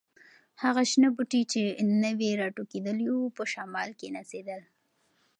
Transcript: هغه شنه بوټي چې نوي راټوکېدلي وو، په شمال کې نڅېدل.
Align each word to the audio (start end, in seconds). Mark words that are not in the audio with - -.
هغه 0.63 0.81
شنه 0.91 1.09
بوټي 1.15 1.41
چې 1.51 1.61
نوي 2.03 2.29
راټوکېدلي 2.41 3.07
وو، 3.11 3.33
په 3.37 3.43
شمال 3.53 3.89
کې 3.99 4.07
نڅېدل. 4.15 4.61